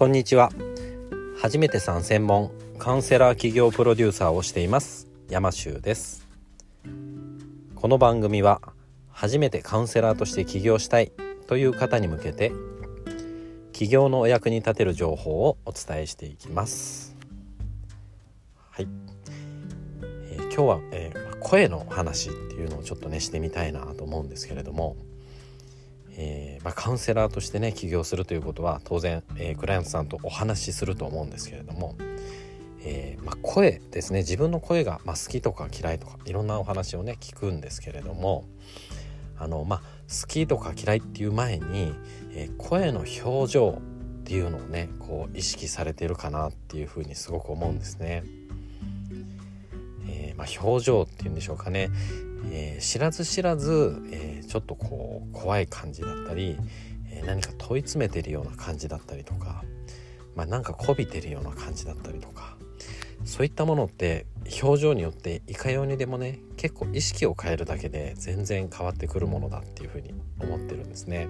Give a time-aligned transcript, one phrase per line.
[0.00, 0.48] こんにちは。
[1.42, 6.26] 初めてさん専門カウンセラー企業プロデューサーをしています山修です。
[7.74, 8.62] この番組は
[9.10, 11.12] 初めてカウンセラーとして起業したい
[11.46, 12.50] という方に向けて
[13.74, 17.14] 起業のお役に立てる情報をお伝えしていきます。
[18.70, 18.88] はい、
[20.30, 31.96] えー、今日は、えー、声の話っていうのをちょっとねしてみたいなと思うんですけれどもー、まあ、カウンセラーとしてね起業するということは当然、えー、クライアントさんとお話しすると思うんですけれども、
[32.82, 38.44] えー、まあ、声ですね自分の声が、まあ、好きとか嫌いとかいろんなお話をね聞くんですけれども
[39.38, 41.94] あの、ま好きとか嫌いっていう前に、
[42.34, 43.80] え声の表情
[44.20, 48.24] っていうのをねこう意識されてるかなっていうふうにすごく思うんですね。
[50.08, 51.90] えま表情っていうんでしょうかね、
[52.50, 56.56] えー、知らず知らず、えー、ちょっとこう怖い感じだったり、
[57.10, 59.62] えー、何か問い詰めてるような感じだったりとか、
[60.34, 62.56] まあ、なんかこびてるような感じだったりとか
[63.24, 64.26] そういったものって
[64.62, 71.28] 表情によっていかようにでもね結構意識を変えるだけで全然変わってくるものだっていうふうに思ってるんですね。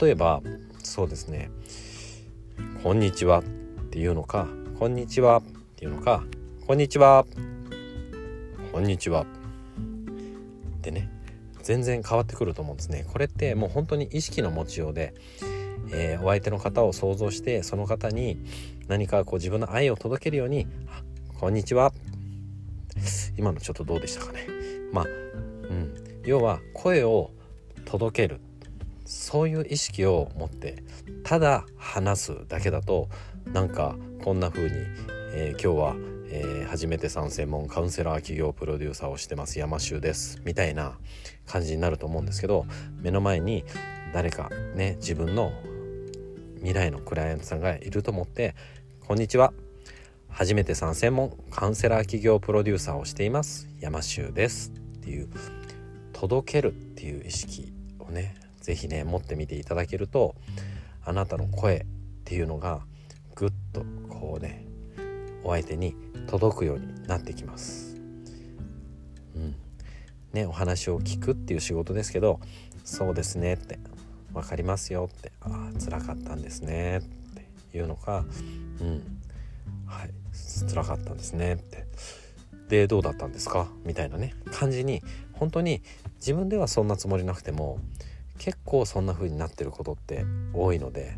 [0.00, 0.42] 例えば
[0.82, 1.50] そうですね
[2.82, 3.42] 「こんにちは」っ
[3.90, 4.48] ていうのか
[4.78, 5.42] 「こんにちは」っ
[5.76, 6.24] ていうのか
[6.66, 7.24] 「こんにちは」
[8.72, 9.26] 「こんにちは」
[10.90, 11.08] ってね
[11.62, 13.04] 全然変わってくると思うんですね。
[13.12, 15.14] これってもう本当に意識の持ちようで、
[15.92, 18.38] えー、お相手の方を想像してその方に
[18.86, 20.68] 何かこう自分の愛を届けるように
[21.40, 21.92] 「こんにちは」
[23.36, 24.46] 今のちょっとどうでしたかね。
[24.92, 25.08] まあう
[25.74, 25.92] ん。
[26.24, 27.32] 要は声を
[27.84, 28.40] 届ける。
[29.04, 30.82] そういう意識を持って
[31.22, 33.08] ただ話すだけだと
[33.52, 34.74] なんかこんな風に、
[35.32, 39.58] えー、今日はえー、初めて参戦門カウンセラー企業プロデューサーをしてます。
[39.58, 40.40] 山修です。
[40.44, 40.98] みたいな
[41.46, 42.66] 感じになると思うんですけど
[43.00, 43.64] 目の前に
[44.12, 45.52] 誰かね自分の
[46.56, 48.54] 未来のクライアントさんがいると思って
[49.06, 49.52] 「こんにちは
[50.28, 53.68] 初めて参戦門カウンセラー企業プロデューサーをしています。
[53.80, 55.28] 山修です」っていう
[56.12, 60.34] 届けるっていう意識をね是非ね持ってみていただけると
[61.04, 61.86] あなたの声っ
[62.24, 62.80] ていうのが
[63.36, 64.66] ぐっとこうね
[65.44, 65.94] お相手に
[66.26, 67.96] 届くようになってきます。
[69.34, 69.54] うん
[70.32, 72.40] ね、お話を聞くっていう仕事ですけど
[72.84, 73.78] 「そうですね」って
[74.34, 77.02] 「分かりますよ」って「ああ辛かったんですね」っ
[77.70, 78.26] ていうのか
[78.80, 79.02] 「うん
[79.86, 80.10] はい
[80.68, 81.86] 辛かったんですね」って
[82.68, 85.82] 「でどうだったんですか?」みたいなね感じに本当に
[86.16, 87.78] 自分ではそんなつもりなくても
[88.38, 91.16] 結構そんな風になってることって多いので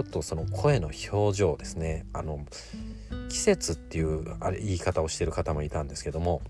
[0.00, 2.06] ちょっとその声の表情ですね。
[2.14, 2.40] あの
[3.28, 6.40] 季節っていうあれ言い方をしてる方もいたんですけども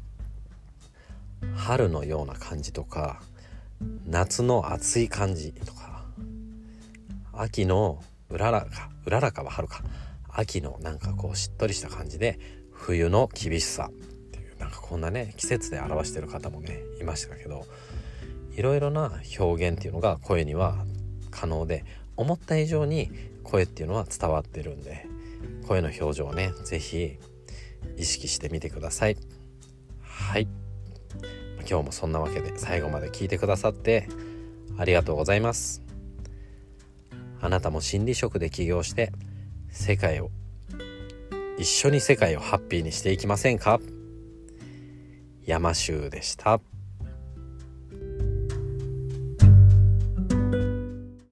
[1.57, 3.21] 春のような感じとか
[4.07, 6.05] 夏の暑い感じとか
[7.33, 9.83] 秋のうららかうららかは春か
[10.29, 12.39] 秋のなんかこうしっとりした感じで
[12.73, 17.67] 冬の厳しさっていうなんかこんなね季節で表してる方もねいましたけど
[18.53, 20.87] いろいろな表現っていうのが声には
[21.33, 21.85] 可能で
[22.21, 23.11] 思った以上に
[23.43, 25.07] 声っていうのは伝わってるんで
[25.67, 27.19] 声の表情をね是非
[27.97, 29.17] 意識してみてください。
[30.03, 30.47] はい。
[31.69, 34.07] 今日もそんなわけで最後まで聞いてくださって
[34.77, 35.83] ありがとうございます。
[37.41, 39.13] あなたも心理職で起業して
[39.71, 40.31] 世界を
[41.59, 43.81] 一緒に世界をハッピーにしていきませんか？
[45.47, 46.61] 山州でした。